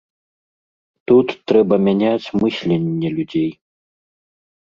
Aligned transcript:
Тут 1.09 1.27
трэба 1.51 1.73
мяняць 1.87 2.31
мысленне 2.45 3.07
людзей. 3.19 3.51